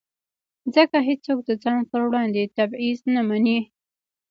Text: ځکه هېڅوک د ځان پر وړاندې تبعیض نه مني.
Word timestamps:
ځکه 0.75 0.97
هېڅوک 1.07 1.39
د 1.45 1.51
ځان 1.63 1.79
پر 1.91 2.01
وړاندې 2.07 2.51
تبعیض 2.57 2.99
نه 3.15 3.21
مني. 3.27 3.59